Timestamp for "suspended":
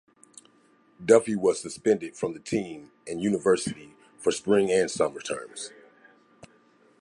1.61-2.15